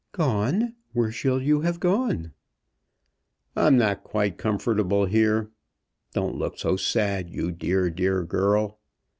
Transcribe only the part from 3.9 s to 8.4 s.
quite comfortable here. Don't look so sad, you dear, dear